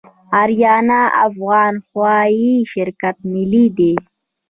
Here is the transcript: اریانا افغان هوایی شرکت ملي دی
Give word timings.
اریانا 0.41 1.01
افغان 1.25 1.73
هوایی 1.87 2.53
شرکت 2.71 3.15
ملي 3.33 3.65
دی 3.77 3.93